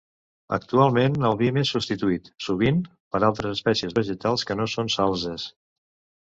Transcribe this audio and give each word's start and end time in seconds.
Actualment 0.55 1.17
el 1.27 1.35
vim 1.41 1.59
és 1.63 1.71
substituït, 1.75 2.31
sovint, 2.45 2.79
per 3.17 3.21
altres 3.29 3.53
espècies 3.59 3.95
vegetals 4.01 4.47
que 4.53 4.59
no 4.63 4.67
són 4.75 4.91
salzes. 4.97 5.47